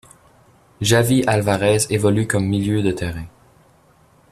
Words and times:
Javi 0.81 1.23
Álvarez 1.27 1.85
évolue 1.91 2.25
comme 2.25 2.47
milieu 2.47 2.81
de 2.81 2.91
terrain. 2.91 3.27